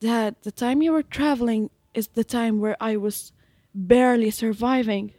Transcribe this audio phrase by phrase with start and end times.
[0.00, 3.32] that the time you were traveling is the time where I was
[3.74, 5.12] barely surviving.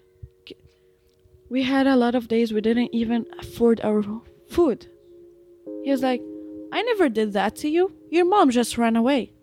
[1.50, 4.04] We had a lot of days we didn't even afford our
[4.50, 4.88] food.
[5.84, 6.22] He was like,
[6.72, 7.92] I never did that to you.
[8.12, 9.34] Your mom just ran away.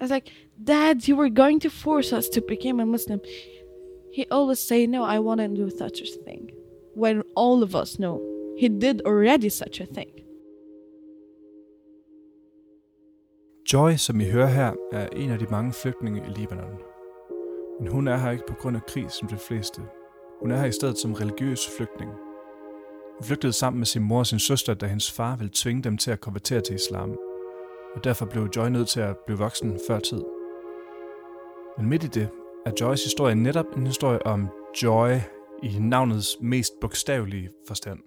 [0.00, 0.32] I was like,
[0.62, 3.20] Dad, you were going to force us to become a Muslim.
[4.10, 6.50] He always say, No, I wouldn't do such a thing.
[6.94, 8.20] When all of us know
[8.56, 10.21] he did already such a thing.
[13.72, 16.78] Joy, som I hører her, er en af de mange flygtninge i Libanon.
[17.80, 19.82] Men hun er her ikke på grund af krig som de fleste.
[20.40, 22.10] Hun er her i stedet som religiøs flygtning.
[23.18, 25.98] Hun flygtede sammen med sin mor og sin søster, da hendes far ville tvinge dem
[25.98, 27.16] til at konvertere til islam.
[27.94, 30.24] Og derfor blev Joy nødt til at blive voksen før tid.
[31.78, 32.28] Men midt i det
[32.66, 34.48] er Joys historie netop en historie om
[34.82, 35.10] Joy
[35.62, 37.98] i navnets mest bogstavelige forstand.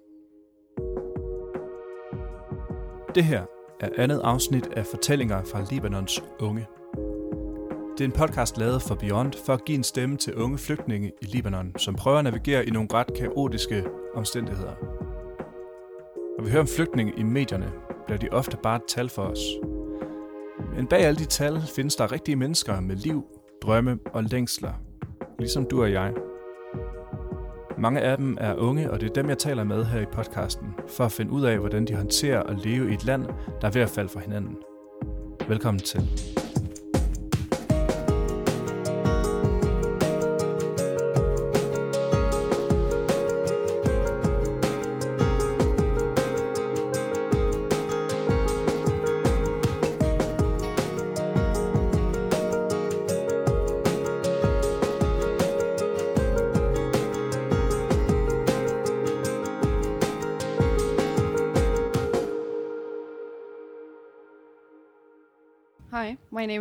[3.14, 6.66] Det her er andet afsnit af Fortællinger fra Libanons unge.
[7.92, 11.12] Det er en podcast lavet for Beyond for at give en stemme til unge flygtninge
[11.22, 14.74] i Libanon, som prøver at navigere i nogle ret kaotiske omstændigheder.
[16.38, 17.72] Når vi hører om flygtninge i medierne,
[18.06, 19.40] bliver de ofte bare et tal for os.
[20.76, 23.24] Men bag alle de tal findes der rigtige mennesker med liv,
[23.62, 24.72] drømme og længsler,
[25.38, 26.12] ligesom du og jeg.
[27.78, 30.74] Mange af dem er unge, og det er dem, jeg taler med her i podcasten,
[30.88, 33.24] for at finde ud af, hvordan de håndterer at leve i et land,
[33.60, 34.56] der er ved at falde fra hinanden.
[35.48, 36.00] Velkommen til.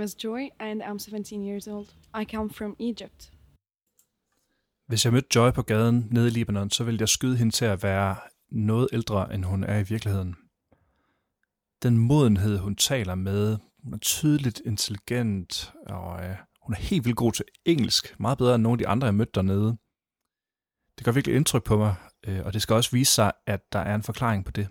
[0.05, 1.87] Is Joy and I'm 17 years old.
[2.21, 3.31] I come from Egypt.
[4.87, 7.65] Hvis jeg mødte Joy på gaden nede i Libanon, så ville jeg skyde hende til
[7.65, 8.15] at være
[8.51, 10.35] noget ældre, end hun er i virkeligheden.
[11.83, 17.17] Den modenhed, hun taler med, hun er tydeligt intelligent, og øh, hun er helt vildt
[17.17, 19.77] god til engelsk, meget bedre end nogle af de andre, jeg mødte dernede.
[20.97, 21.95] Det gør virkelig indtryk på mig,
[22.27, 24.67] øh, og det skal også vise sig, at der er en forklaring på det.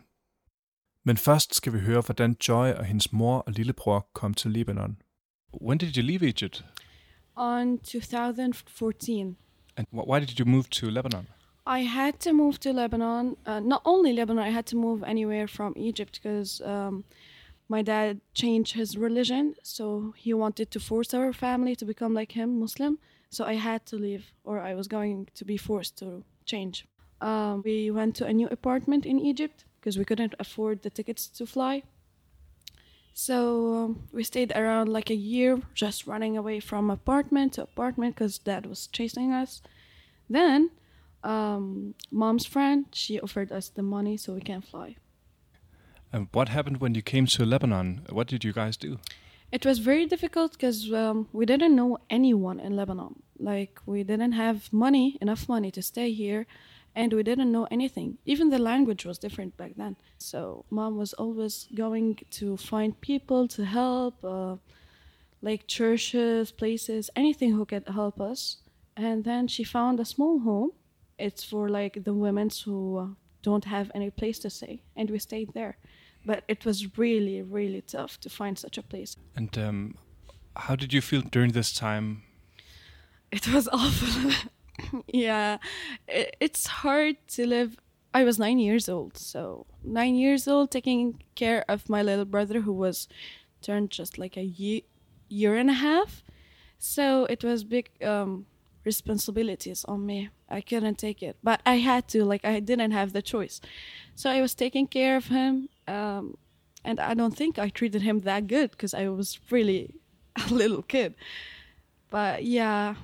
[1.04, 4.97] Men først skal vi høre, hvordan Joy og hendes mor og lillebror kom til Libanon.
[5.60, 6.62] When did you leave Egypt?
[7.37, 9.37] On 2014,
[9.76, 11.26] And why did you move to Lebanon?
[11.66, 13.37] I had to move to Lebanon.
[13.47, 17.04] Uh, not only Lebanon, I had to move anywhere from Egypt because um,
[17.69, 19.54] my dad changed his religion.
[19.62, 22.98] So he wanted to force our family to become like him, Muslim.
[23.31, 26.86] So I had to leave, or I was going to be forced to change.
[27.21, 31.26] Um, we went to a new apartment in Egypt because we couldn't afford the tickets
[31.28, 31.82] to fly.
[33.16, 38.16] So um, we stayed around like a year, just running away from apartment to apartment
[38.16, 39.62] because dad was chasing us.
[40.28, 40.70] Then,
[41.22, 44.97] um, mom's friend she offered us the money so we can fly.
[46.12, 48.04] And what happened when you came to Lebanon?
[48.10, 48.98] What did you guys do?
[49.53, 53.22] It was very difficult because um, we didn't know anyone in Lebanon.
[53.38, 56.47] Like we didn't have money, enough money to stay here,
[56.94, 58.19] and we didn't know anything.
[58.25, 59.97] Even the language was different back then.
[60.19, 64.56] So mom was always going to find people to help, uh,
[65.43, 68.59] like churches, places, anything who could help us.
[68.97, 70.71] And then she found a small home.
[71.19, 73.06] It's for like the women who uh,
[73.43, 75.77] don't have any place to stay, and we stayed there.
[76.25, 79.16] But it was really, really tough to find such a place.
[79.37, 79.99] And um,
[80.56, 82.22] how did you feel during this time?
[83.31, 84.33] It was awful.
[85.06, 85.58] yeah,
[86.08, 87.76] i- it's hard to live.
[88.12, 92.60] I was nine years old, so nine years old, taking care of my little brother
[92.60, 93.08] who was
[93.62, 94.84] turned just like a ye-
[95.28, 96.22] year and a half.
[96.78, 98.46] So it was big um,
[98.84, 100.30] responsibilities on me.
[100.50, 102.24] I couldn't take it, but I had to.
[102.24, 103.60] Like I didn't have the choice.
[104.14, 106.36] So I was taking care of him, um,
[106.84, 109.94] and I don't think I treated him that good because I was really
[110.50, 111.15] a little kid.
[112.10, 112.94] But yeah,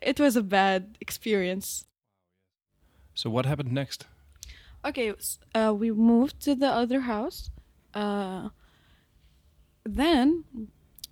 [0.00, 1.84] it was a bad experience.
[3.14, 4.06] So what happened next?
[4.84, 5.14] Okay,
[5.54, 7.50] uh, we moved to the other house.
[7.94, 8.50] Uh,
[9.84, 10.44] then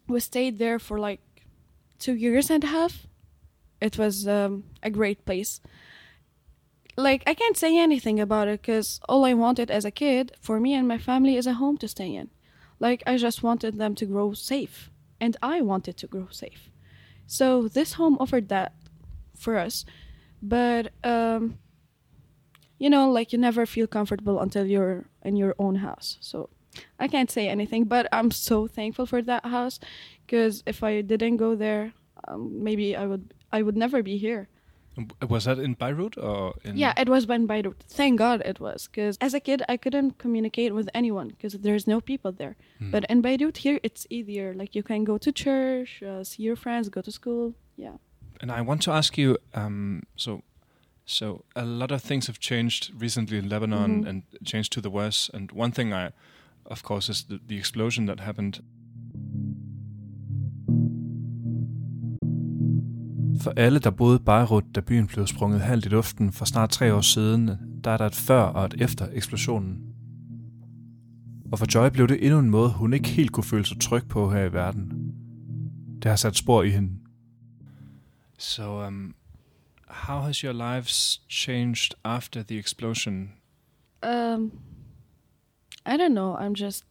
[0.08, 1.20] we stayed there for like
[1.98, 3.06] two years and a half.
[3.80, 5.60] It was um, a great place.
[6.96, 10.60] Like, I can't say anything about it because all I wanted as a kid for
[10.60, 12.28] me and my family is a home to stay in.
[12.78, 14.90] Like, I just wanted them to grow safe,
[15.20, 16.71] and I wanted to grow safe.
[17.32, 18.74] So, this home offered that
[19.34, 19.86] for us.
[20.42, 21.58] But um,
[22.78, 26.18] you know, like you never feel comfortable until you're in your own house.
[26.20, 26.50] So
[26.98, 29.78] I can't say anything, but I'm so thankful for that house
[30.26, 31.92] because if I didn't go there,
[32.28, 34.48] um, maybe I would I would never be here.
[35.28, 36.76] Was that in Beirut or in?
[36.76, 37.82] Yeah, it was in Beirut.
[37.88, 41.86] Thank God it was because as a kid I couldn't communicate with anyone because there's
[41.86, 42.56] no people there.
[42.78, 42.90] Hmm.
[42.90, 44.52] But in Beirut here it's easier.
[44.54, 47.54] Like you can go to church, uh, see your friends, go to school.
[47.76, 47.96] Yeah.
[48.40, 50.42] And I want to ask you, um, so,
[51.06, 54.08] so a lot of things have changed recently in Lebanon Mhm.
[54.08, 55.30] and changed to the worse.
[55.32, 56.10] And one thing I,
[56.66, 58.62] of course, is the, the explosion that happened.
[63.42, 66.70] For alle, der boede i Beirut, da byen blev sprunget halvt i luften for snart
[66.70, 67.50] tre år siden,
[67.84, 69.94] der er der et før og et efter eksplosionen.
[71.52, 74.08] Og for Joy blev det endnu en måde, hun ikke helt kunne føle sig tryg
[74.08, 75.14] på her i verden.
[76.02, 76.90] Det har sat spor i hende.
[78.38, 79.14] So, um,
[79.88, 83.32] how has your lives changed after the explosion?
[84.02, 84.52] Um,
[85.86, 86.36] I don't know.
[86.36, 86.84] I'm just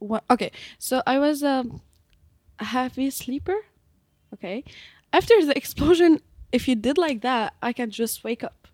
[0.00, 0.22] what?
[0.28, 0.48] Okay,
[0.78, 1.62] so I was a
[2.60, 3.56] heavy sleeper.
[4.32, 4.62] Okay,
[5.14, 6.20] after the explosion,
[6.50, 8.66] if you did like that, I can just wake up,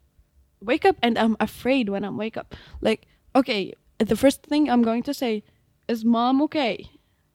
[0.62, 2.54] wake up, and I'm afraid when I'm wake up.
[2.80, 3.06] Like,
[3.36, 5.44] okay, the first thing I'm going to say
[5.86, 6.90] is, "Mom, okay?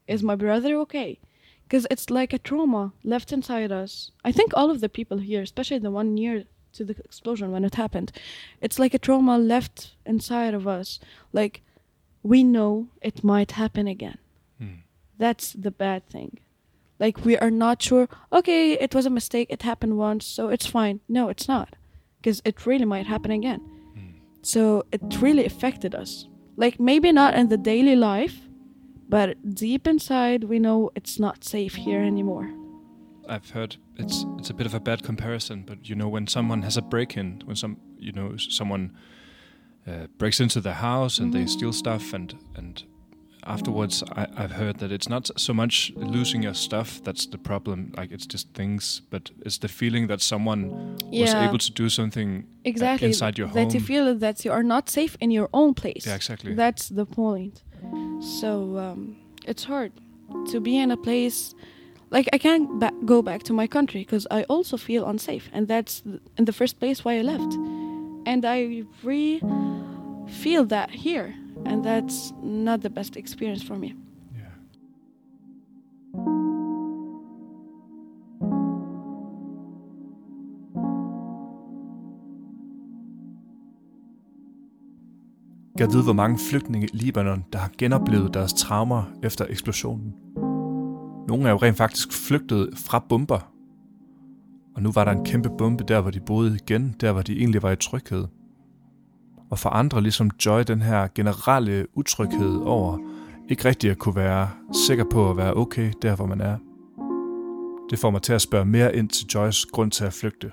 [0.07, 1.19] Is my brother okay?"
[1.63, 4.11] Because it's like a trauma left inside us.
[4.23, 7.65] I think all of the people here, especially the one near to the explosion when
[7.65, 8.11] it happened,
[8.59, 10.99] it's like a trauma left inside of us.
[11.31, 11.61] Like
[12.23, 14.17] we know it might happen again.
[14.59, 14.81] Hmm.
[15.17, 16.39] That's the bad thing.
[16.99, 18.07] Like we are not sure.
[18.31, 19.47] Okay, it was a mistake.
[19.49, 21.01] It happened once, so it's fine.
[21.09, 21.75] No, it's not,
[22.17, 23.61] because it really might happen again.
[24.41, 26.27] So it really affected us.
[26.55, 28.35] Like maybe not in the daily life,
[29.09, 32.49] but deep inside we know it's not safe here anymore.
[33.27, 36.61] I've heard it's it's a bit of a bad comparison, but you know when someone
[36.61, 38.95] has a break-in, when some you know someone
[39.87, 42.83] uh, breaks into the house and they steal stuff, and and
[43.45, 47.91] afterwards I, I've heard that it's not so much losing your stuff that's the problem,
[47.97, 52.43] like it's just things, but it's the feeling that someone was able to do something
[52.43, 53.07] uh, Exactly.
[53.07, 53.55] inside your home.
[53.55, 56.05] that you feel that you are not safe in your own place.
[56.05, 56.53] Yeah, exactly.
[56.53, 57.63] That's the point.
[58.19, 59.15] So um,
[59.47, 59.91] it's hard
[60.51, 61.53] to be in a place
[62.11, 65.67] like I can't ba- go back to my country because I also feel unsafe, and
[65.67, 67.53] that's th- in the first place why I left.
[68.25, 69.39] And I re
[70.27, 73.87] feel that here, and that's not the best experience for me.
[73.87, 74.51] Yeah.
[85.77, 90.13] Gad vide, hvor mange flygtninge i Libanon, der har genoplevet deres traumer efter eksplosionen.
[91.27, 93.51] Nogle er jo rent faktisk flygtet fra bomber.
[94.75, 97.37] Og nu var der en kæmpe bombe der, hvor de boede igen, der hvor de
[97.37, 98.25] egentlig var i tryghed.
[99.51, 102.97] Og for andre, ligesom Joy, den her generelle utryghed over
[103.49, 104.49] ikke rigtig at kunne være
[104.87, 106.57] sikker på at være okay der, hvor man er.
[107.89, 110.51] Det får mig til at spørge mere ind til Joys grund til at flygte.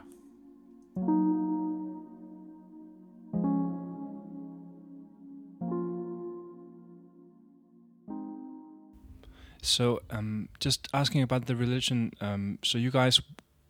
[9.62, 12.10] So, um, just asking about the religion.
[12.20, 13.20] Um, so, you guys,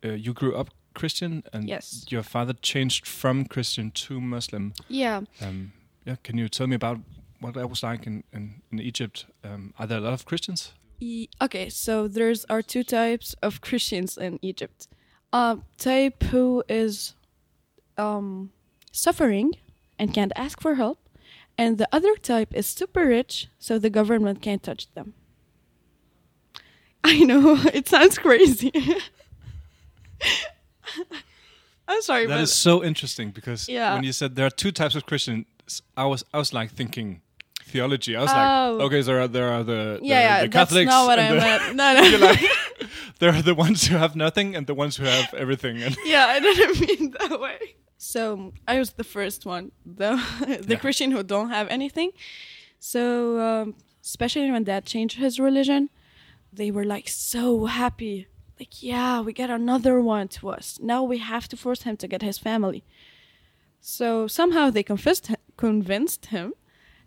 [0.05, 2.05] uh, you grew up Christian, and Yes.
[2.09, 4.73] your father changed from Christian to Muslim.
[4.89, 5.21] Yeah.
[5.41, 5.71] Um,
[6.05, 6.99] yeah, can you tell me about
[7.39, 9.25] what that was like in in, in Egypt?
[9.43, 10.73] Um, are there a lot of Christians?
[10.99, 14.87] E- okay, so there's are two types of Christians in Egypt.
[15.31, 17.15] Um, type who is
[17.97, 18.51] um,
[18.91, 19.51] suffering
[19.97, 20.97] and can't ask for help,
[21.57, 25.13] and the other type is super rich, so the government can't touch them.
[27.03, 28.71] I know it sounds crazy.
[31.87, 33.93] I'm sorry, That but is so interesting because Yeah.
[33.95, 35.45] when you said there are two types of Christians,
[35.97, 37.21] I was I was like thinking
[37.71, 38.15] theology.
[38.15, 38.35] I was Oh.
[38.77, 41.29] like, okay, there are there are the the, yeah, yeah, the that's not what I
[41.29, 41.75] the- meant.
[41.75, 42.17] No, no.
[42.27, 42.41] Like,
[43.19, 45.81] there are the ones who have nothing and the ones who have everything.
[45.83, 47.75] And yeah, I didn't mean that way.
[47.97, 50.09] So I was the first one, the
[50.67, 50.79] the Yeah.
[50.79, 52.11] Christian who don't have anything.
[52.79, 55.89] So um, especially when Dad changed his religion,
[56.51, 58.27] they were like so happy.
[58.63, 60.79] Like, yeah, we get another one to us.
[60.81, 62.83] Now we have to force him to get his family.
[63.81, 66.53] So somehow they convinced him, convinced him,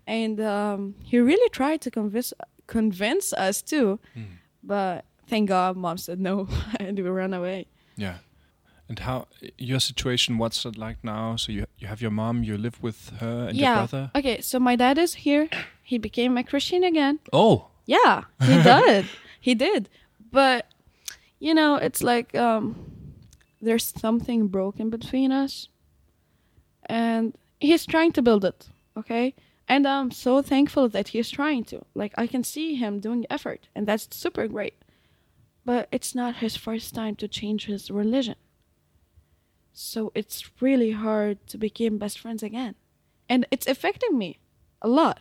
[0.06, 2.34] and um, he really tried to convince
[2.66, 3.98] convince us too.
[4.62, 6.46] But thank God, Mom said no,
[6.80, 7.66] and we ran away.
[7.96, 8.18] yeah.
[8.88, 9.26] And how
[9.58, 10.38] your situation?
[10.38, 11.36] What's it like now?
[11.36, 14.10] So you you have your mom, you live with her and your brother.
[14.14, 15.48] Okay, so my dad is here.
[15.82, 17.18] He became a Christian again.
[17.32, 17.54] Oh,
[17.86, 19.06] Yeah, he did.
[19.40, 19.88] he did.
[20.30, 20.66] But
[21.38, 22.76] you know, it's like um
[23.60, 25.68] there's something broken between us.
[26.88, 29.34] And he's trying to build it, okay?
[29.68, 31.84] And I'm so thankful that he's trying to.
[31.94, 34.74] Like, I can see him doing effort, and that's super great.
[35.64, 38.36] But it's not his first time to change his religion.
[39.72, 42.76] So it's really hard to become best friends again.
[43.28, 44.38] And it's affecting me
[44.80, 45.18] a lot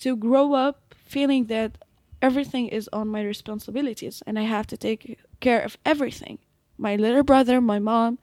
[0.00, 1.78] to grow up feeling that
[2.20, 6.38] everything is on my responsibilities and I have to take care of everything.
[6.76, 8.18] My little brother, my mom,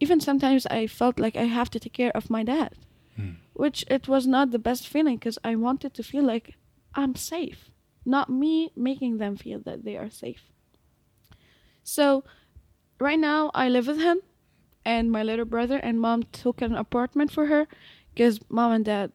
[0.00, 2.74] even sometimes I felt like I have to take care of my dad,
[3.16, 3.32] Hmm.
[3.52, 6.54] which it was not the best feeling because I wanted to feel like
[6.94, 7.70] I'm safe,
[8.04, 10.50] not me making them feel that they are safe.
[11.82, 12.24] So,
[13.00, 14.20] right now I live with him,
[14.84, 17.66] and my little brother and mom took an apartment for her
[18.14, 19.12] because mom and dad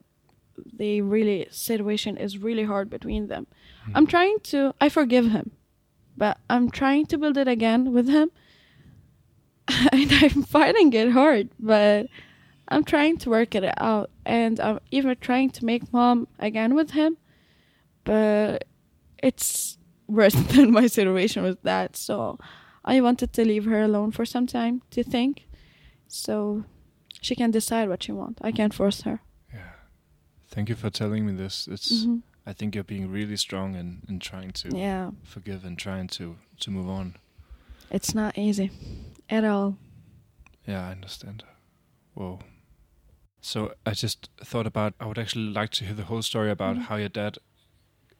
[0.72, 3.48] they really situation is really hard between them.
[3.96, 5.52] I'm trying to I forgive him,
[6.18, 8.32] but I'm trying to build it again with him.
[9.92, 12.08] and I'm finding it hard, but
[12.68, 16.92] I'm trying to work it out and I'm even trying to make mom again with
[16.92, 17.18] him,
[18.04, 18.66] but
[19.22, 21.96] it's worse than my situation with that.
[21.96, 22.40] So
[22.84, 25.48] I wanted to leave her alone for some time to think.
[26.08, 26.66] So
[27.22, 28.40] she can decide what she wants.
[28.44, 29.22] I can't force her.
[29.54, 29.72] Yeah.
[30.50, 31.68] Thank you for telling me this.
[31.72, 32.06] It's.
[32.06, 32.22] Mhm.
[32.46, 35.12] I think you're being really strong and in, in trying to Yeah.
[35.24, 37.16] forgive and trying to to move on.
[37.90, 38.70] It's not easy
[39.30, 39.78] at all.
[40.68, 41.44] Yeah, I understand.
[42.16, 42.40] Whoa.
[43.42, 46.76] So I just thought about I would actually like to hear the whole story about
[46.78, 46.82] Mhm.
[46.84, 47.38] how your dad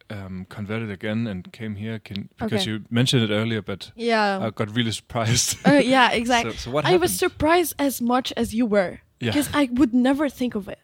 [0.10, 1.98] um, converted again and came here.
[2.00, 2.72] Can because Okay.
[2.72, 4.40] you mentioned it earlier, but Yeah.
[4.46, 5.58] I got really surprised.
[5.66, 6.52] Uh, yeah, exactly.
[6.52, 7.02] so, so what I happened?
[7.02, 9.32] was surprised as much as you were yeah.
[9.32, 10.80] because I would never think of it.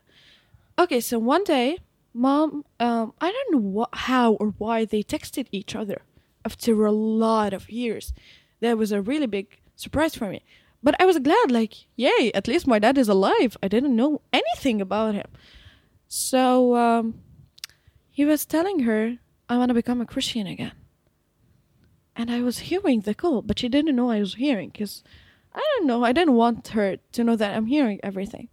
[0.78, 1.78] Okay, so one day,
[2.14, 6.02] mom, um, I don't know what, how or why they texted each other
[6.46, 8.14] after a lot of years.
[8.62, 10.44] That was a really big surprise for me.
[10.82, 13.58] But I was glad, like, yay, at least my dad is alive.
[13.62, 15.28] I didn't know anything about him.
[16.08, 17.22] So um,
[18.10, 19.18] he was telling her,
[19.50, 20.72] I want to become a Christian again.
[22.16, 25.04] And I was hearing the call, but she didn't know I was hearing because
[25.54, 26.04] I don't know.
[26.04, 28.50] I didn't want her to know that I'm hearing everything.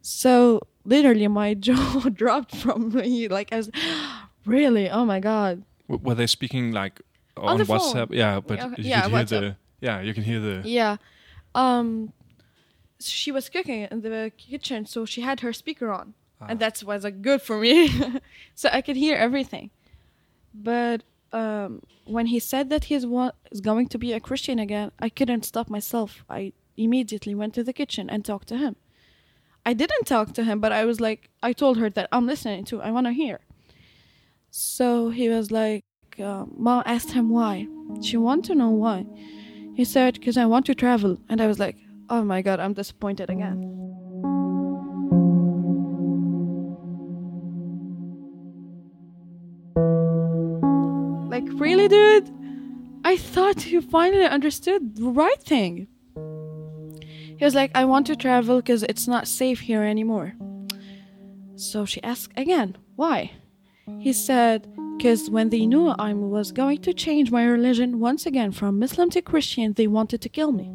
[0.00, 3.28] So literally, my jaw dropped from me.
[3.28, 3.70] Like, I was
[4.46, 5.62] really, oh my god.
[5.88, 7.00] W- were they speaking like
[7.36, 7.78] on, On the phone.
[7.80, 8.08] WhatsApp?
[8.10, 9.28] Yeah, but Yeah, you yeah, could hear WhatsApp.
[9.40, 10.96] the yeah, you can hear the Yeah.
[11.54, 12.12] Um,
[13.00, 16.62] she was cooking in the kitchen, so she had her speaker on, and Ah.
[16.64, 17.88] that was like good for me,
[18.54, 19.70] so I could hear everything.
[20.54, 21.02] But
[21.32, 25.08] um, when he said that he's wa- is going to be a Christian again, I
[25.10, 26.24] couldn't stop myself.
[26.28, 28.76] I immediately went to the kitchen and talked to him.
[29.68, 32.64] I didn't talk to him, but I was like, I told her that I'm listening
[32.70, 32.80] to.
[32.80, 33.40] I want to hear.
[34.50, 35.84] So he was like,
[36.18, 37.68] uh, Mom asked him why.
[38.00, 39.04] She wanted to know why.
[39.74, 41.18] He said, Because I want to travel.
[41.28, 41.76] And I was like,
[42.08, 43.60] Oh my god, I'm disappointed again.
[51.28, 52.30] Like, really, dude?
[53.04, 55.88] I thought you finally understood the right thing.
[57.38, 60.34] He was like, I want to travel because it's not safe here anymore.
[61.54, 63.32] So she asked again, Why?
[64.00, 64.66] He said,
[64.96, 69.08] Because when they knew I was going to change my religion once again from Muslim
[69.10, 70.66] to Christian, they wanted to kill me.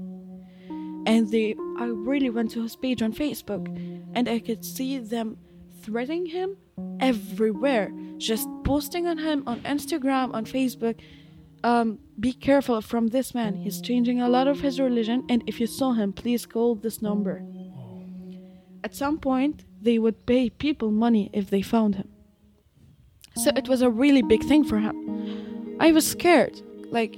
[1.06, 3.68] And they, I really went to his page on Facebook,
[4.16, 5.38] and I could see them
[5.82, 6.56] threatening him
[7.02, 11.02] everywhere, just posting on him on Instagram, on Facebook.
[11.64, 13.56] Um, be careful from this man.
[13.56, 17.02] He's changing a lot of his religion, and if you saw him, please call this
[17.02, 17.44] number.
[18.84, 22.10] At some point, they would pay people money if they found him.
[23.36, 25.78] So it was a really big thing for him.
[25.80, 26.62] I was scared.
[26.92, 27.18] Like,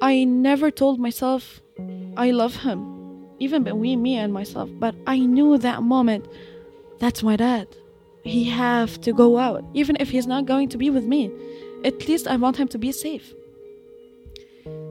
[0.00, 1.60] I never told myself
[2.16, 4.70] I love him, even between me and myself.
[4.78, 6.28] But I knew that moment
[6.98, 7.68] that's my dad.
[8.22, 11.30] He have to go out, even if he's not going to be with me.
[11.84, 13.34] At least I want him to be safe.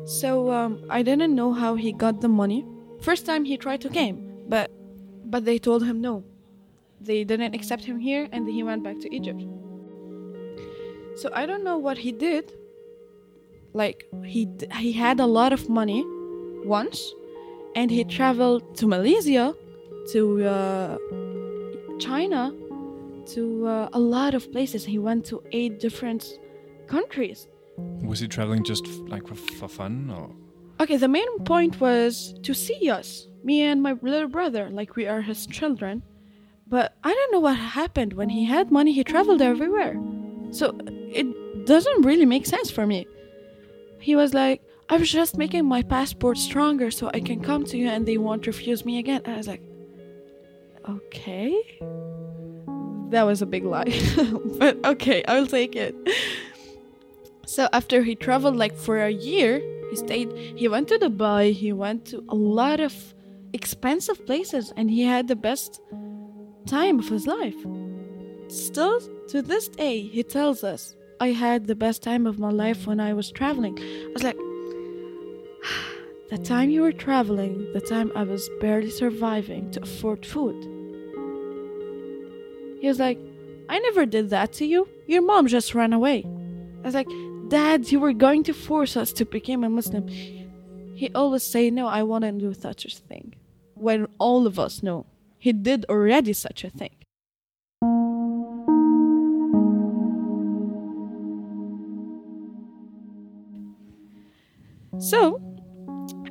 [0.05, 2.65] So um, I didn't know how he got the money.
[3.01, 4.71] First time he tried to came, but
[5.25, 6.23] but they told him no.
[7.01, 9.41] They didn't accept him here, and he went back to Egypt.
[11.15, 12.53] So I don't know what he did.
[13.73, 14.47] Like he
[14.77, 16.03] he had a lot of money
[16.63, 17.13] once,
[17.75, 19.55] and he traveled to Malaysia,
[20.11, 20.97] to uh,
[21.99, 22.53] China,
[23.33, 24.85] to uh, a lot of places.
[24.85, 26.39] He went to eight different
[26.87, 27.47] countries.
[28.03, 30.35] Was he traveling just like for, for fun or?
[30.79, 35.07] Okay, the main point was to see us, me and my little brother, like we
[35.07, 36.03] are his children.
[36.67, 39.99] But I don't know what happened when he had money, he traveled everywhere.
[40.51, 43.07] So it doesn't really make sense for me.
[43.99, 47.77] He was like, I was just making my passport stronger so I can come to
[47.77, 49.21] you and they won't refuse me again.
[49.25, 49.63] And I was like,
[50.87, 51.79] okay.
[53.09, 53.93] that was a big lie.
[54.57, 55.95] but okay, I will take it.
[57.45, 61.73] So after he traveled like for a year, he stayed he went to Dubai, he
[61.73, 62.93] went to a lot of
[63.53, 65.81] expensive places and he had the best
[66.65, 67.55] time of his life.
[68.47, 72.87] Still to this day he tells us I had the best time of my life
[72.87, 73.77] when I was traveling.
[73.79, 74.37] I was like
[76.29, 80.55] the time you were traveling, the time I was barely surviving to afford food.
[82.81, 83.19] He was like,
[83.69, 84.87] I never did that to you.
[85.07, 86.25] Your mom just ran away.
[86.83, 87.07] I was like,
[87.53, 90.07] Dad, you were going to force us to become a Muslim.
[90.07, 93.35] He always say, No, I want to do such a thing.
[93.75, 95.05] When all of us know
[95.37, 96.95] he did already such a thing.
[104.97, 105.39] So,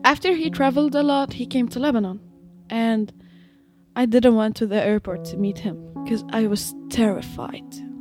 [0.02, 2.18] after he traveled a lot, he came to Lebanon.
[2.68, 3.12] And
[3.94, 7.91] I didn't went to the airport to meet him because I was terrified.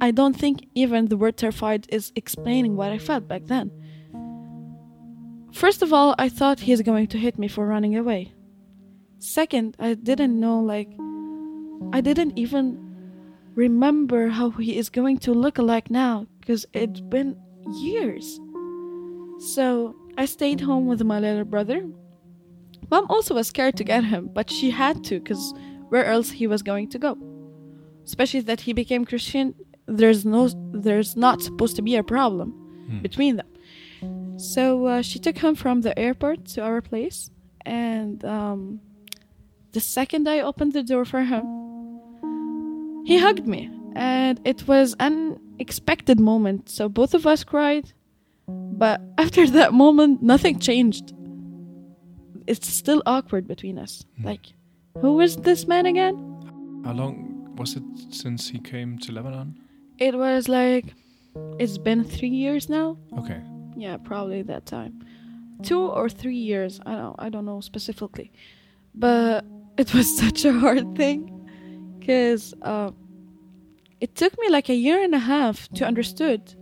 [0.00, 3.70] I don't think even the word terrified is explaining what I felt back then.
[5.52, 8.32] First of all, I thought he's going to hit me for running away.
[9.18, 10.88] Second, I didn't know, like,
[11.92, 12.90] I didn't even
[13.54, 17.36] remember how he is going to look like now because it's been
[17.74, 18.40] years.
[19.54, 21.84] So I stayed home with my little brother.
[22.90, 25.52] Mom also was scared to get him, but she had to because
[25.88, 27.18] where else he was going to go?
[28.04, 29.54] Especially that he became Christian,
[29.86, 32.52] there's no, there's not supposed to be a problem
[32.88, 33.02] Hmm.
[33.02, 33.46] between them.
[34.38, 37.30] So uh, she took him from the airport to our place,
[37.66, 38.80] and um,
[39.72, 41.44] the second I opened the door for him,
[43.04, 46.68] he hugged me, and it was an unexpected moment.
[46.70, 47.92] So both of us cried,
[48.48, 51.12] but after that moment, nothing changed.
[52.46, 54.04] It's still awkward between us.
[54.24, 54.46] Like,
[55.00, 56.16] who is this man again?
[56.84, 59.58] How long was it since he came to Lebanon?
[60.00, 60.94] It was like,
[61.58, 62.96] it's been three years now.
[63.18, 63.40] Okay.
[63.76, 65.04] Yeah, probably that time.
[65.62, 66.80] Two or three years.
[66.86, 68.32] I don't I don't know specifically.
[68.94, 69.44] But
[69.76, 71.20] it was such a hard thing
[72.04, 72.90] cuz uh,
[74.00, 76.54] it took me like a year and a half to understood.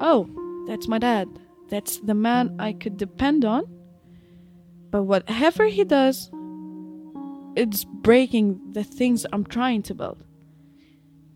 [0.00, 0.28] Oh,
[0.66, 1.26] that's my dad.
[1.70, 3.64] That's the man I could depend on.
[4.90, 6.30] But whatever he does,
[7.56, 10.22] it's breaking the things I'm trying to build.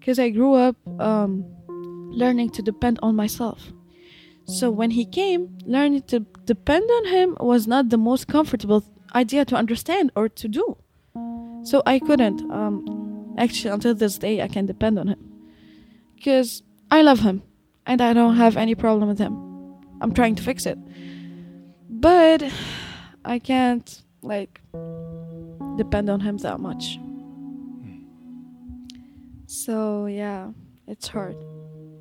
[0.09, 1.45] Cuz I grew up um,
[2.11, 3.73] learning to depend on myself.
[4.47, 8.83] So when he came, learning to depend on him was not the most comfortable
[9.15, 10.79] idea to understand or to do.
[11.63, 12.41] So I couldn't.
[12.51, 15.19] Um, actually, until this day, I can depend on him
[16.15, 17.43] because I love him
[17.85, 19.37] and I don't have any problem with him.
[20.01, 20.79] I'm trying to fix it,
[21.91, 22.43] but
[23.27, 24.63] I can't like
[25.77, 26.99] depend on him that much.
[29.49, 30.51] So yeah,
[30.87, 31.35] it's hard.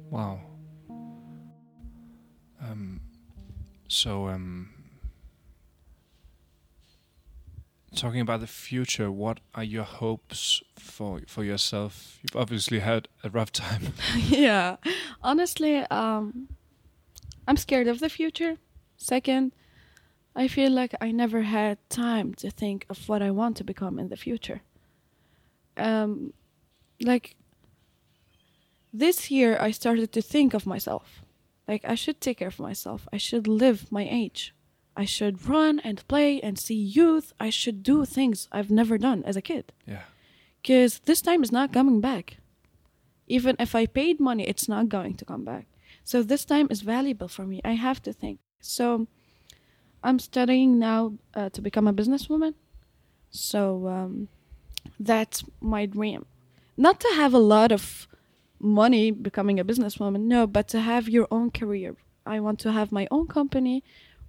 [0.10, 0.42] Wow.
[2.62, 3.00] Um,
[3.88, 4.70] so, um,
[7.96, 12.20] talking about the future, what are your hopes for for yourself?
[12.22, 13.94] You've obviously had a rough time.
[14.28, 14.76] yeah
[15.24, 16.48] honestly um
[17.48, 18.58] i'm scared of the future
[18.98, 19.54] second
[20.36, 23.98] i feel like i never had time to think of what i want to become
[24.00, 24.62] in the future
[25.78, 26.34] um
[27.02, 27.36] like
[28.94, 31.22] this year i started to think of myself
[31.68, 34.54] like i should take care of myself i should live my age
[34.96, 39.24] i should run and play and see youth i should do things i've never done
[39.26, 40.04] as a kid yeah.
[40.62, 42.38] because this time is not coming back.
[43.28, 45.68] Even if I paid money, it's not going to come back.
[46.04, 47.62] So this time is valuable for me.
[47.66, 48.40] I have to think.
[48.62, 49.08] So
[50.04, 52.54] I'm studying now uh, to become a businesswoman.
[53.30, 54.30] So um,
[55.00, 56.26] that's my dream.
[56.78, 58.08] Not to have a lot of
[58.60, 61.96] money becoming a businesswoman, no, but to have your own career.
[62.26, 63.84] I want to have my own company,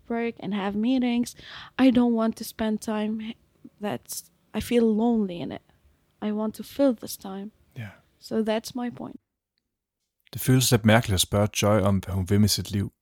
[0.08, 1.34] work and have meetings.
[1.78, 3.34] I don't want to spend time
[3.80, 5.62] that's I feel lonely in it.
[6.22, 7.50] I want to fill this time.
[7.78, 7.94] Yeah.
[8.20, 9.20] So that's my point.
[10.32, 12.92] Det føles lidt mærkeligt at spørge Joy om, hvad hun vil med sit liv.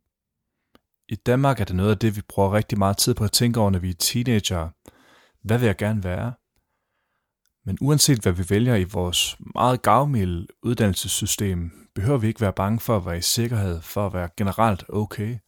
[1.08, 3.60] I Danmark er det noget af det, vi bruger rigtig meget tid på at tænke
[3.60, 4.68] over, når vi er teenager.
[5.42, 6.32] Hvad vil jeg gerne være?
[7.66, 12.80] Men uanset hvad vi vælger i vores meget gavmilde uddannelsessystem, behøver vi ikke være bange
[12.80, 15.38] for at være i sikkerhed, for at være generelt okay.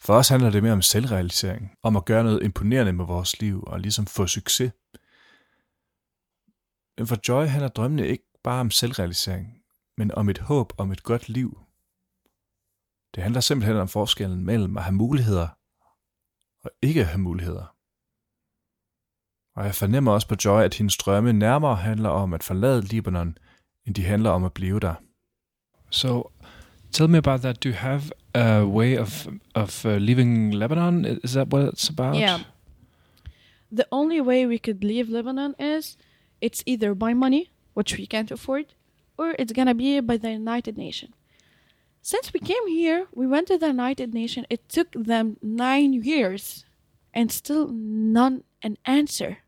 [0.00, 3.64] For os handler det mere om selvrealisering, om at gøre noget imponerende med vores liv
[3.66, 4.72] og ligesom få succes.
[6.98, 9.62] Men for Joy handler drømmene ikke bare om selvrealisering,
[9.96, 11.58] men om et håb om et godt liv.
[13.14, 15.48] Det handler simpelthen om forskellen mellem at have muligheder
[16.64, 17.74] og ikke at have muligheder.
[19.56, 23.38] Og jeg fornemmer også på Joy, at hendes drømme nærmere handler om at forlade Libanon,
[23.86, 24.94] end de handler om at blive der.
[25.90, 26.30] So,
[26.92, 27.64] tell me about that.
[27.64, 28.02] Do you have
[28.34, 31.04] a way of of uh, leaving Lebanon?
[31.04, 32.16] Is that what it's about?
[32.16, 32.40] Yeah.
[33.76, 35.96] The only way we could leave Lebanon is
[36.40, 38.64] it's either by money, which we can't afford,
[39.18, 41.14] or it's gonna be by the United Nations.
[42.02, 44.46] Since we came here, we went to the United Nations.
[44.50, 46.64] It took them nine years,
[47.14, 49.38] and still none an answer.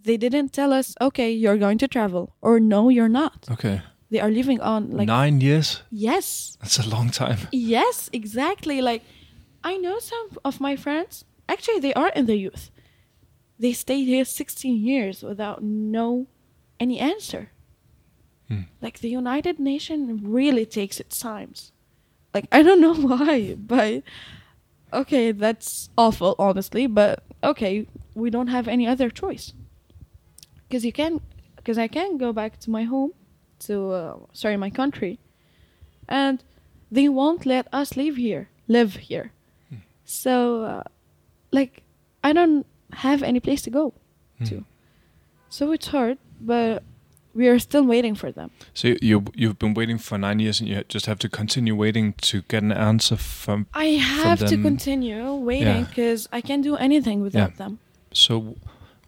[0.00, 3.46] They didn't tell us, okay, you're going to travel, or no, you're not.
[3.50, 3.82] Okay.
[4.10, 5.82] They are living on like Nine years?
[5.90, 7.38] yes, That's a long time.
[7.52, 8.80] Yes, exactly.
[8.80, 9.02] Like,
[9.62, 11.24] I know some of my friends.
[11.48, 12.70] Actually, they are in the youth.
[13.58, 16.26] They stayed here 16 years without no
[16.80, 17.50] any answer.
[18.48, 18.62] Hmm.
[18.80, 21.72] Like the United Nations really takes its times.
[22.32, 24.04] Like I don't know why, but
[24.92, 26.86] okay, that's awful, honestly.
[26.86, 29.52] But okay, we don't have any other choice.
[30.68, 31.20] Because you can,
[31.56, 33.12] because I can go back to my home,
[33.60, 35.18] to uh, sorry, my country,
[36.08, 36.42] and
[36.90, 39.32] they won't let us live here, live here.
[40.04, 40.82] So, uh,
[41.52, 41.82] like,
[42.24, 43.92] I don't have any place to go
[44.44, 44.64] to.
[45.50, 46.82] So it's hard, but
[47.34, 48.50] we are still waiting for them.
[48.74, 52.14] So you you've been waiting for nine years, and you just have to continue waiting
[52.22, 53.66] to get an answer from.
[53.74, 55.88] I have to them- continue waiting Yeah.
[55.88, 57.78] because I can't do anything without them.
[58.12, 58.56] So,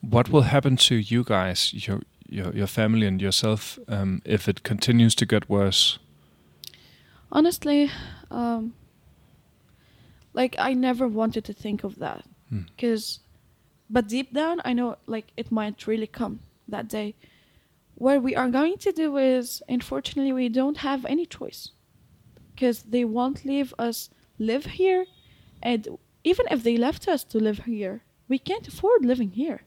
[0.01, 4.63] what will happen to you guys, your your your family and yourself, um, if it
[4.63, 5.99] continues to get worse?
[7.33, 7.91] Honestly,
[8.31, 8.75] um,
[10.33, 12.63] like I never wanted to think of that Hmm.
[12.77, 13.21] because,
[13.89, 17.15] but deep down, I know like it might really come that day.
[17.95, 21.71] What we are going to do is, unfortunately, we don't have any choice
[22.55, 25.05] because they won't leave us live here,
[25.63, 25.87] and
[26.25, 29.61] even if they left us to live here, we can't afford living here.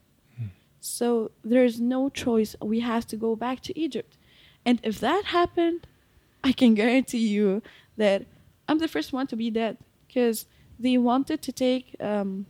[0.84, 2.58] So there's no choice.
[2.62, 4.18] We have to go back to Egypt.
[4.66, 5.88] And if that happened,
[6.44, 7.62] I can guarantee you
[7.96, 8.26] that
[8.68, 10.46] I'm the first one to be dead because
[10.78, 12.48] they wanted to take um,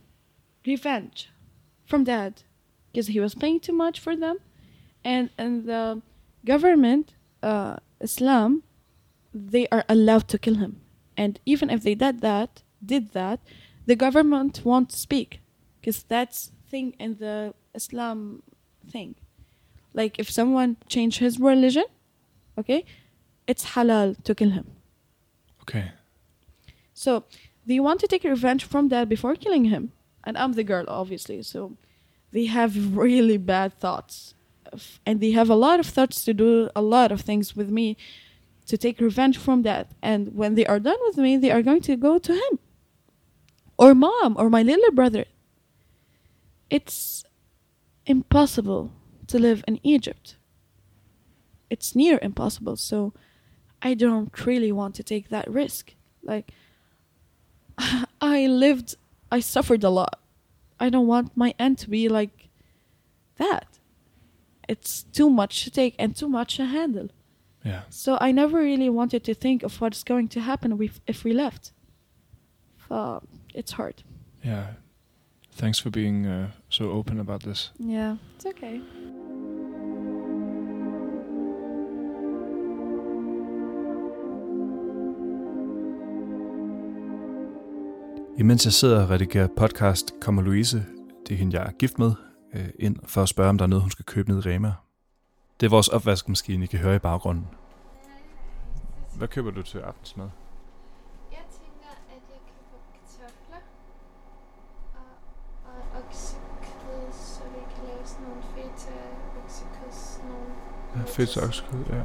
[0.66, 1.30] revenge
[1.86, 2.42] from dad
[2.92, 4.38] because he was paying too much for them.
[5.04, 6.02] And, and the
[6.44, 8.64] government, uh, Islam,
[9.32, 10.82] they are allowed to kill him.
[11.16, 13.42] And even if they did that, did that,
[13.86, 15.42] the government won't speak
[15.80, 18.44] because that's thing in the Islam
[18.90, 19.16] thing.
[19.94, 21.86] Like if someone changed his religion,
[22.58, 22.86] okay,
[23.48, 24.72] it's halal to kill him.
[25.62, 25.92] Okay.
[26.94, 27.24] So
[27.66, 29.92] they want to take revenge from that before killing him.
[30.24, 31.42] And I'm the girl, obviously.
[31.44, 31.74] So
[32.32, 34.34] they have really bad thoughts.
[35.06, 37.96] And they have a lot of thoughts to do a lot of things with me
[38.66, 39.92] to take revenge from that.
[40.02, 42.60] And when they are done with me, they are going to go to him
[43.78, 45.26] or mom or my little brother.
[46.70, 47.24] It's
[48.06, 48.92] impossible
[49.28, 50.36] to live in Egypt.
[51.70, 52.76] It's near impossible.
[52.76, 53.14] So
[53.82, 55.96] I don't really want to take that risk.
[56.22, 56.52] Like,
[58.22, 58.96] I lived,
[59.32, 60.20] I suffered a lot.
[60.80, 62.50] I don't want my end to be like
[63.38, 63.80] that.
[64.68, 67.10] It's too much to take and too much to handle.
[67.64, 67.84] Yeah.
[67.90, 71.34] So I never really wanted to think of what's going to happen if, if we
[71.34, 71.72] left.
[72.90, 73.20] Uh,
[73.54, 74.04] it's hard.
[74.44, 74.68] Yeah.
[75.58, 77.74] Thanks for being uh, so open about this.
[77.80, 78.82] Yeah, it's okay.
[88.38, 90.86] Imens jeg sidder og redigerer podcast, kommer Louise,
[91.28, 92.12] det er hende, jeg er gift med,
[92.54, 94.74] øh, ind for at spørge, om der er noget, hun skal købe ned i Rema.
[95.60, 97.48] Det er vores opvaskemaskine, I kan høre i baggrunden.
[99.18, 100.30] Hvad køber du til aftensmad?
[101.32, 103.62] Jeg tænker, at jeg køber kartofler
[105.00, 105.12] og,
[105.66, 108.98] og oksekød, så vi kan lave sådan nogle feta
[109.44, 110.54] oksekød, sådan nogle
[110.93, 112.04] Ja, fedt oksekød, ja.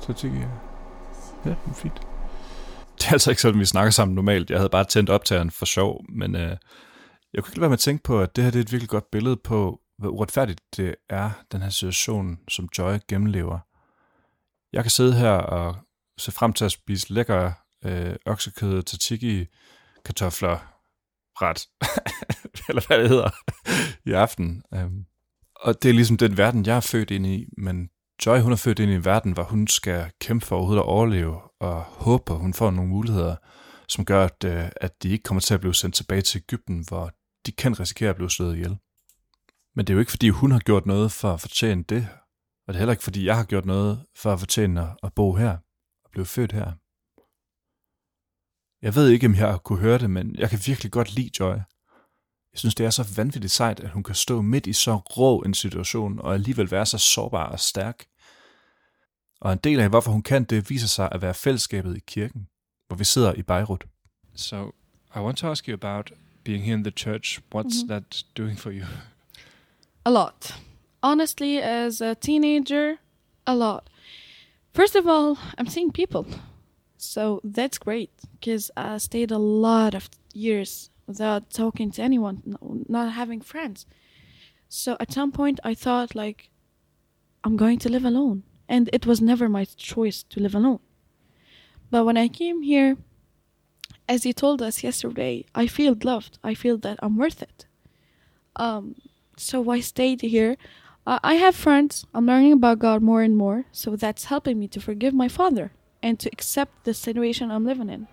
[0.00, 0.48] Tatsiki, ja.
[1.44, 2.00] Ja, det er fint.
[2.98, 4.50] Det er altså ikke sådan, vi snakker sammen normalt.
[4.50, 6.56] Jeg havde bare tændt optageren for sjov, men øh,
[7.32, 8.72] jeg kunne ikke lade være med at tænke på, at det her det er et
[8.72, 13.58] virkelig godt billede på, hvor uretfærdigt det er, den her situation, som Joy gennemlever.
[14.72, 15.76] Jeg kan sidde her og
[16.18, 17.52] se frem til at spise lækker
[17.84, 19.46] øh, oksekød, tatiki,
[20.04, 20.58] kartofler,
[21.42, 21.66] ret,
[22.68, 23.30] eller hvad det hedder,
[24.08, 24.62] i aften.
[24.74, 25.04] Øhm,
[25.60, 27.88] og det er ligesom den verden, jeg er født ind i, men
[28.26, 30.86] Joy, hun er født ind i en verden, hvor hun skal kæmpe for overhovedet at
[30.86, 33.36] overleve, og håber, hun får nogle muligheder,
[33.88, 36.84] som gør, at, øh, at de ikke kommer til at blive sendt tilbage til Ægypten,
[36.88, 37.10] hvor
[37.46, 38.78] de kan risikere at blive slået ihjel.
[39.74, 42.08] Men det er jo ikke, fordi hun har gjort noget for at fortjene det,
[42.66, 45.14] og det er heller ikke, fordi jeg har gjort noget for at fortjene at, at
[45.14, 45.56] bo her
[46.04, 46.72] og blive født her.
[48.82, 51.56] Jeg ved ikke, om jeg kunne høre det, men jeg kan virkelig godt lide Joy.
[52.58, 55.40] Jeg synes, det er så vanvittigt sejt, at hun kan stå midt i så rå
[55.40, 58.04] en situation, og alligevel være så sårbar og stærk.
[59.40, 62.48] Og en del af, hvorfor hun kan det, viser sig at være fællesskabet i kirken,
[62.86, 63.84] hvor vi sidder i Beirut.
[64.34, 64.66] So,
[65.16, 66.12] I want to ask you about
[66.44, 67.40] being here in the church.
[67.54, 67.88] What's Mhm.
[67.88, 68.84] that doing for you?
[70.04, 70.54] A lot.
[71.02, 72.96] Honestly, as a teenager,
[73.46, 73.82] a lot.
[74.74, 76.40] First of all, I'm seeing people.
[76.98, 82.56] So that's great because I stayed a lot of years without talking to anyone,
[82.88, 83.86] not having friends.
[84.68, 86.50] So at some point, I thought, like,
[87.42, 88.44] I'm going to live alone.
[88.68, 90.80] And it was never my choice to live alone.
[91.90, 92.98] But when I came here,
[94.06, 96.38] as you told us yesterday, I feel loved.
[96.44, 97.66] I feel that I'm worth it.
[98.56, 98.94] Um,
[99.38, 100.56] so I stayed here.
[101.06, 102.04] I have friends.
[102.12, 105.72] I'm learning about God more and more, so that's helping me to forgive my father
[106.02, 108.08] and to accept the situation I'm living in,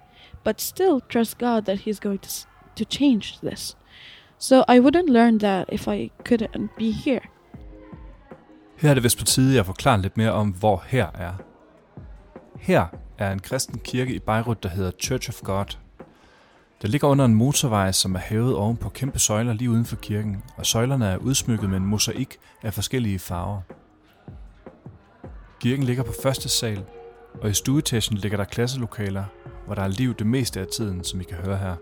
[0.45, 2.29] but still trust God that He's going to
[2.75, 3.77] to change this.
[4.37, 7.21] So I wouldn't learn that if I couldn't be here.
[8.77, 11.33] Her er det vist på tide, at jeg forklarer lidt mere om, hvor her er.
[12.59, 12.85] Her
[13.17, 15.77] er en kristen kirke i Beirut, der hedder Church of God.
[16.81, 19.95] Der ligger under en motorvej, som er hævet oven på kæmpe søjler lige uden for
[19.95, 23.61] kirken, og søjlerne er udsmykket med en mosaik af forskellige farver.
[25.59, 26.85] Kirken ligger på første sal,
[27.41, 29.23] og i stueetagen ligger der klasselokaler,
[29.65, 31.75] hvor der er liv det meste af tiden, som I kan høre her.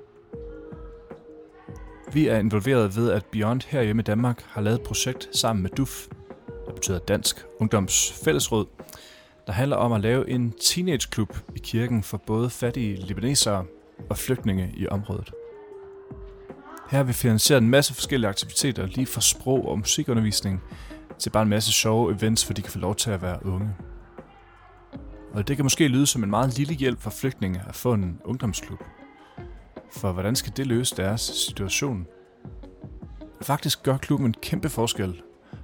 [2.13, 5.69] Vi er involveret ved, at Beyond herhjemme i Danmark har lavet et projekt sammen med
[5.69, 6.07] DUF,
[6.67, 8.65] der betyder Dansk Ungdoms Fællesråd,
[9.47, 13.65] der handler om at lave en teenageklub i kirken for både fattige libanesere
[14.09, 15.31] og flygtninge i området.
[16.89, 20.61] Her har vi finansieret en masse forskellige aktiviteter, lige fra sprog og musikundervisning
[21.19, 23.69] til bare en masse sjove events, for de kan få lov til at være unge.
[25.33, 28.19] Og det kan måske lyde som en meget lille hjælp for flygtninge at få en
[28.25, 28.83] ungdomsklub.
[29.93, 32.07] For hvordan skal det løse deres situation?
[33.41, 35.21] Faktisk gør klubben en kæmpe forskel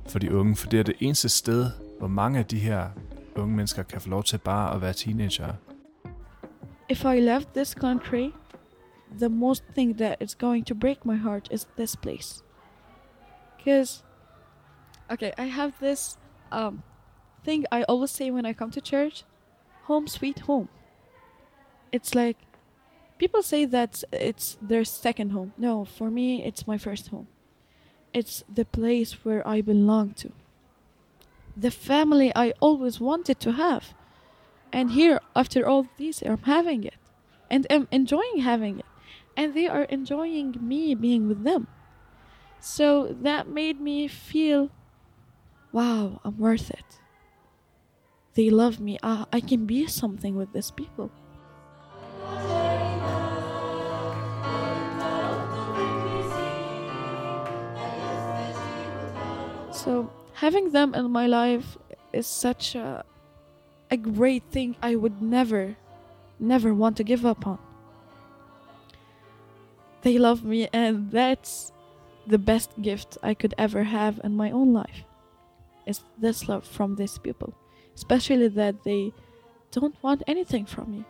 [0.09, 2.89] for de unge, for det er det eneste sted, hvor mange af de her
[3.35, 5.53] unge mennesker kan få lov til bare at være teenager.
[6.89, 8.31] If I left this country,
[9.19, 12.43] the most thing that is going to break my heart is this place.
[13.57, 14.03] Because,
[15.09, 16.19] okay, I have this
[16.51, 16.81] um,
[17.45, 19.25] thing I always say when I come to church
[19.83, 20.67] home sweet home.
[21.91, 22.37] It's like
[23.19, 25.53] people say that it's their second home.
[25.57, 27.27] No, for me, it's my first home.
[28.13, 30.31] It's the place where I belong to.
[31.55, 33.93] The family I always wanted to have.
[34.71, 36.95] And here, after all these, I'm having it.
[37.51, 38.85] And I'm enjoying having it.
[39.35, 41.67] And they are enjoying me being with them.
[42.59, 44.71] So that made me feel
[45.71, 46.99] wow, I'm worth it.
[48.33, 48.97] They love me.
[49.03, 51.11] Ah, I can be something with these people.
[59.83, 61.77] So having them in my life
[62.11, 63.05] is such a
[63.89, 65.77] a great thing I would never
[66.37, 67.59] never want to give up on.
[70.01, 71.71] They love me and that's
[72.27, 75.05] the best gift I could ever have in my own life.
[75.85, 77.53] Is this love from these people.
[77.95, 79.13] Especially that they
[79.71, 81.05] don't want anything from me.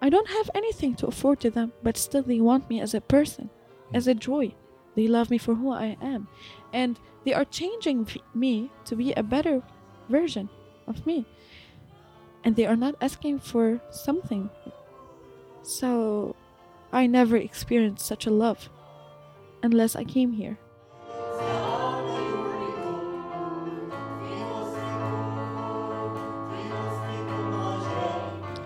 [0.00, 3.00] I don't have anything to afford to them, but still they want me as a
[3.00, 3.50] person,
[3.92, 4.54] as a joy.
[4.96, 6.28] They love me for who I am.
[6.72, 9.62] And they are changing me to be a better
[10.08, 10.48] version
[10.86, 11.26] of me.
[12.44, 14.50] And they are not asking for something.
[15.62, 16.34] So
[16.92, 18.68] I never experienced such a love
[19.62, 20.58] unless I came here.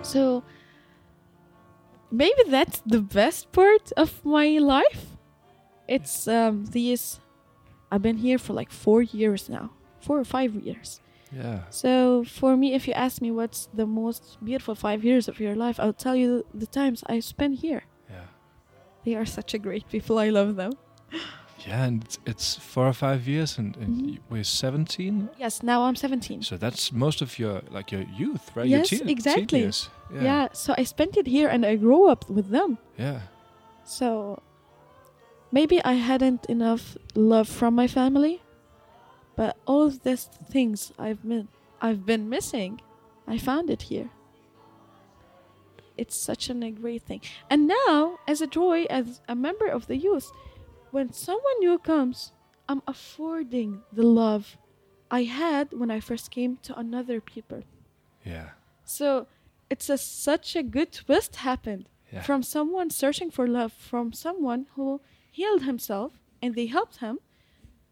[0.07, 0.43] So
[2.09, 5.17] maybe that's the best part of my life.
[5.87, 7.19] It's um, these.
[7.91, 11.01] I've been here for like four years now, four or five years.
[11.31, 11.59] Yeah.
[11.69, 15.55] So for me, if you ask me what's the most beautiful five years of your
[15.55, 17.83] life, I'll tell you the times I spent here.
[18.09, 18.27] Yeah.
[19.03, 20.17] They are such a great people.
[20.19, 20.73] I love them.
[21.67, 24.19] Yeah, and it's, it's four or five years, and, and Mhm.
[24.29, 25.29] we're 17.
[25.39, 26.43] Yes, now I'm 17.
[26.43, 28.67] So that's most of your like your youth, right?
[28.69, 29.59] Yes, your teen, teen exactly.
[29.61, 29.89] years.
[30.13, 30.23] Yeah.
[30.23, 30.47] Yeah.
[30.53, 32.77] so I spent it here and I grew up with them.
[32.97, 33.21] Yeah.
[33.83, 34.39] So
[35.51, 38.41] maybe I hadn't enough love from my family,
[39.35, 41.47] but all of these things I've been
[41.81, 42.81] I've been missing,
[43.27, 44.09] I found it here.
[45.95, 47.21] It's such an, a great thing.
[47.49, 50.31] And now, as a joy, as a member of the youth,
[50.91, 52.31] when someone new comes,
[52.69, 54.57] I'm affording the love
[55.09, 57.63] I had when I first came to another people.
[58.23, 58.49] Yeah.
[58.83, 59.27] So
[59.69, 62.21] it's a, such a good twist happened Yeah.
[62.21, 65.01] from someone searching for love, from someone who
[65.37, 67.19] healed himself and they helped him,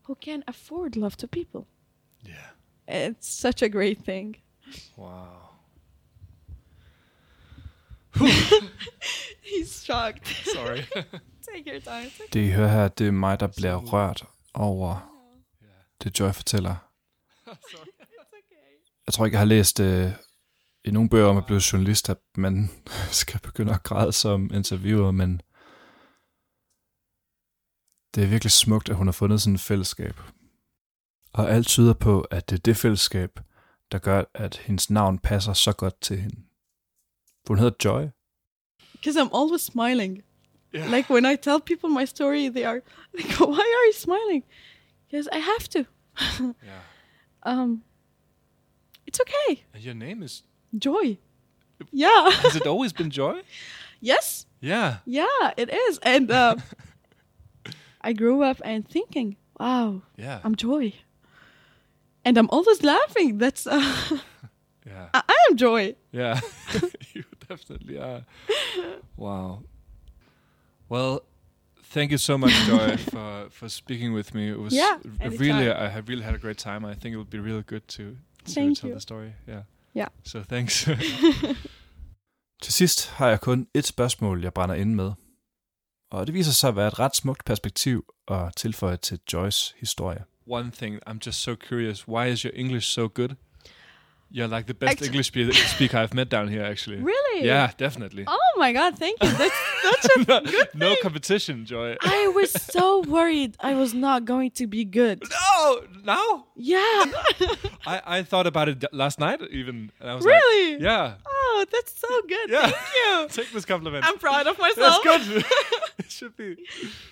[0.07, 1.67] who can afford love to people.
[2.23, 2.49] Yeah.
[2.87, 4.35] It's such a great thing.
[4.97, 5.45] Wow.
[9.41, 10.27] He's shocked.
[10.53, 10.85] Sorry.
[11.53, 12.11] Take your time.
[12.33, 15.11] Det I hører her, det er mig, der bliver rørt over
[16.03, 16.75] det Joy fortæller.
[19.05, 20.11] Jeg tror ikke, jeg har læst øh,
[20.83, 22.69] i nogle bøger om at blive journalist, at man
[23.11, 25.41] skal begynde at græde som interviewer, men
[28.15, 30.19] det er virkelig smukt, at hun har fundet sådan et fællesskab.
[31.33, 33.39] Og alt tyder på, at det er det fællesskab,
[33.91, 36.35] der gør, at hendes navn passer så godt til hende.
[37.47, 38.07] For hun hedder Joy.
[38.91, 40.23] Because I'm always smiling.
[40.75, 40.91] Yeah.
[40.91, 42.81] Like when I tell people my story, they are
[43.17, 44.43] they go, "Why are you smiling?"
[45.05, 45.85] Because I have to.
[46.41, 46.81] Yeah.
[47.47, 47.83] Um,
[49.05, 49.63] it's okay.
[49.71, 50.41] And your name is...
[50.75, 51.19] Joy.
[51.91, 52.31] Yeah.
[52.31, 53.41] Has it always been Joy?
[54.01, 54.47] yes.
[54.61, 54.95] Yeah.
[55.05, 55.99] Yeah, it is.
[56.01, 56.55] And uh,
[58.09, 60.39] I grew up and thinking, "Wow, Yeah.
[60.43, 60.93] I'm Joy."
[62.25, 63.39] And I'm always laughing.
[63.39, 63.79] That's uh,
[64.87, 65.09] yeah.
[65.13, 65.95] I I am Joy.
[66.11, 66.39] Yeah,
[67.15, 68.21] you definitely are.
[69.17, 69.59] Wow.
[70.89, 71.19] Well,
[71.93, 74.49] thank you so much, Joy, for for speaking with me.
[74.51, 76.91] It was Yeah, r- really I have really had a great time.
[76.91, 78.03] I think it would be really good to
[78.45, 78.93] to tell you.
[78.93, 79.31] the story.
[79.47, 79.63] Yeah.
[79.95, 80.07] Yeah.
[80.23, 80.89] So thanks.
[82.61, 85.11] Til sidst har jeg kun et spørgsmål, jeg brænder inde med.
[86.11, 90.23] Og det viser sig at være et ret smukt perspektiv at tilføje til Joyce' historie.
[90.47, 93.29] One thing, I'm just so curious, why is your English so good?
[94.35, 96.97] You're like the best Actu- English spe- speaker I've met down here, actually.
[96.97, 97.45] Really?
[97.47, 98.25] Yeah, definitely.
[98.27, 98.99] Oh my God!
[98.99, 99.29] Thank you.
[99.31, 101.95] That's such a no, good no competition, Joy.
[102.01, 105.23] I was so worried I was not going to be good.
[105.23, 106.79] no, now Yeah.
[107.87, 109.91] I, I thought about it last night, even.
[110.01, 110.73] And I was really?
[110.73, 112.49] like, yeah, Oh, that's so good.
[112.49, 112.71] Yeah.
[112.71, 113.27] Thank you.
[113.29, 114.03] take this compliment.
[114.05, 115.01] I'm proud of myself.
[115.01, 115.45] That's good.
[115.99, 116.57] it should be.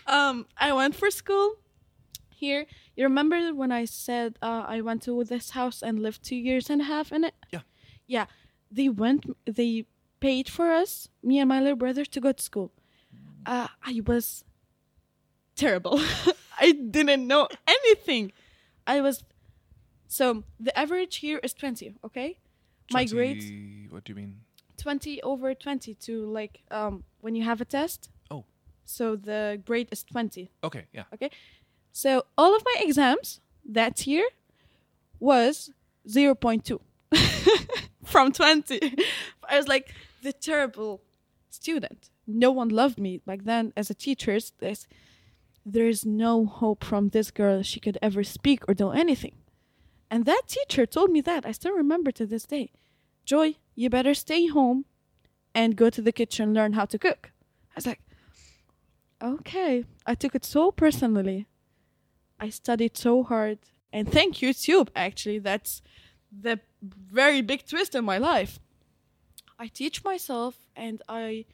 [0.08, 1.56] Um, I went for school
[2.44, 2.66] here.
[2.96, 6.70] You remember when I said uh, I went to this house and lived two years
[6.70, 7.36] and a half in it?
[7.52, 7.64] Yeah.
[8.16, 8.26] Yeah.
[8.78, 9.22] They went.
[9.60, 9.86] They
[10.20, 12.70] paid for us, me and my little brother, to go to school.
[13.46, 14.44] Uh, I was
[15.56, 16.00] terrible.
[16.66, 18.32] I didn't know anything.
[18.88, 19.24] I was.
[20.08, 21.96] So the average here is twenty.
[22.04, 22.38] Okay.
[22.92, 23.46] My 20 grades
[23.92, 24.42] What do you mean?
[24.78, 28.10] 20 over 20 to like um when you have a test.
[28.30, 28.44] Oh.
[28.86, 30.52] So the grade is 20.
[30.64, 31.06] Okay, yeah.
[31.94, 34.28] So all of my exams that year
[35.20, 35.72] was
[36.10, 36.80] 0.2
[38.04, 38.96] from 20.
[39.48, 41.02] I was like the terrible
[41.52, 42.10] student.
[42.26, 44.40] No one loved me back then as a teacher.
[44.60, 44.88] There's,
[45.64, 47.62] there's no hope from this girl.
[47.62, 49.36] She could ever speak or do anything.
[50.10, 51.46] And that teacher told me that.
[51.46, 52.72] I still remember to this day.
[53.24, 54.86] Joy, you better stay home
[55.54, 57.32] and go to the kitchen, and learn how to cook.
[57.72, 58.02] I was like,
[59.22, 59.86] okay.
[60.08, 61.46] I took it so personally.
[62.40, 63.60] I studied so hard.
[63.92, 65.40] And thank YouTube, actually.
[65.40, 65.82] That's
[66.32, 68.60] the very big twist in my life.
[69.60, 71.46] I teach myself and I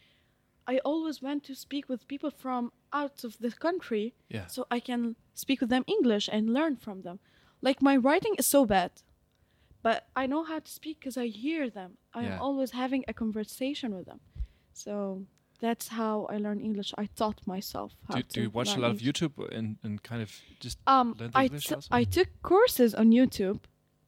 [0.67, 4.45] I always went to speak with people from out of the country Yeah.
[4.47, 7.19] so I can speak with them English and learn from them.
[7.61, 8.91] Like my writing is so bad,
[9.81, 11.97] but I know how to speak because I hear them.
[12.13, 12.35] I Yeah.
[12.35, 14.19] am always having a conversation with them.
[14.73, 15.25] So
[15.59, 16.93] that's how I learned English.
[16.97, 20.01] I taught myself how Do, to do you watch a lot of YouTube and, and
[20.03, 21.87] kind of just Um, learn the I, English t- also?
[21.91, 23.59] I took courses on YouTube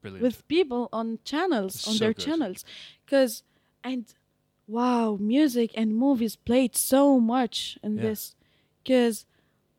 [0.02, 0.24] brilliant?
[0.24, 2.26] with people on channels on So their good.
[2.26, 2.64] channels
[3.06, 3.44] because
[3.84, 4.06] and
[4.68, 8.04] wow music and movies played so much in Yeah.
[8.10, 8.36] this
[8.84, 9.26] because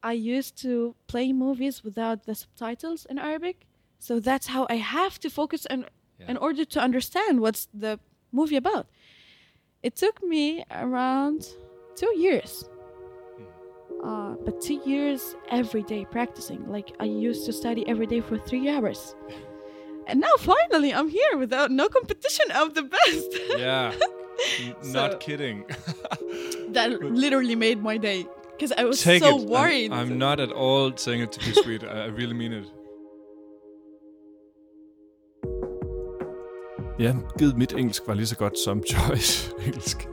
[0.03, 3.57] i used to play movies without the subtitles in arabic
[4.07, 5.81] so that's how i have to focus in,
[6.21, 6.31] Yeah.
[6.33, 7.93] in order to understand what's the
[8.33, 8.87] movie about
[9.83, 11.49] it took me around
[11.97, 12.69] two years
[13.39, 14.09] Hmm.
[14.09, 18.37] uh, but two years every day practicing like i used to study every day for
[18.39, 19.15] three hours
[20.09, 22.47] and now finally I'm here without no competition.
[22.53, 23.29] I'm the best.
[23.57, 23.93] yeah.
[24.83, 25.65] So- Not kidding.
[26.77, 29.41] that literally made my day because I was Take so it.
[29.43, 29.93] I'm- worried.
[29.93, 31.85] I'm, not at all saying it to be sweet.
[31.85, 32.67] I really mean it.
[37.03, 40.09] Ja, givet mit engelsk var lige så godt som Joyce engelsk.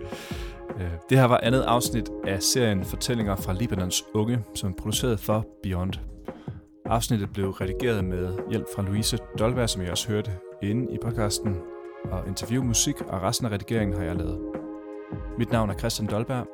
[0.75, 5.19] Øh, det her var andet afsnit af serien Fortællinger fra Libanons unge, som er produceret
[5.19, 5.93] for Beyond.
[6.85, 10.31] Afsnittet blev redigeret med hjælp fra Louise Dolberg, som jeg også hørte
[10.61, 11.55] inde i podcasten,
[12.11, 14.39] og interview, musik og resten af redigeringen har jeg lavet.
[15.37, 16.47] Mit navn er Christian Dolberg.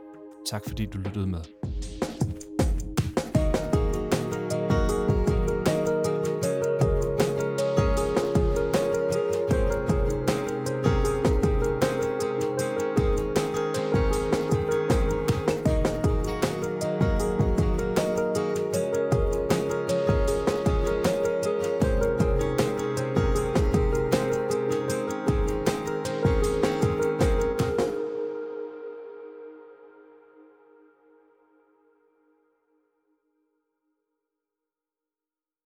[0.52, 1.40] Tak fordi du lyttede med.